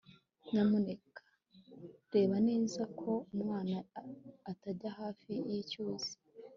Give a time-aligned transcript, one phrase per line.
[0.49, 1.23] nyamuneka
[2.13, 3.77] reba neza ko umwana
[4.51, 6.13] atajya hafi yicyuzi